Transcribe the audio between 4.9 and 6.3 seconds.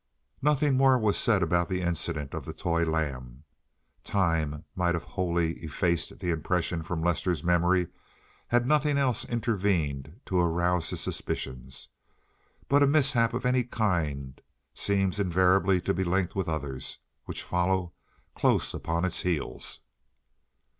have wholly effaced